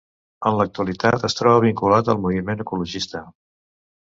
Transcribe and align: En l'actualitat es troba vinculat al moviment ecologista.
En 0.51 0.55
l'actualitat 0.59 1.27
es 1.29 1.37
troba 1.41 1.61
vinculat 1.65 2.09
al 2.15 2.21
moviment 2.25 2.65
ecologista. 2.67 3.23